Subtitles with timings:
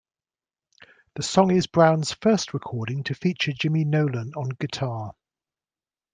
[1.13, 5.13] The song is Brown's first recording to feature Jimmy Nolen on guitar.